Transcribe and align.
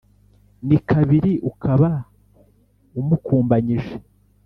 ni 0.67 0.77
kabiri 0.89 1.31
ukaba 1.49 1.89
umukumbanyije, 2.99 3.93